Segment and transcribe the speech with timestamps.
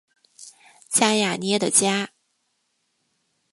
[0.89, 2.09] 加雅涅的家。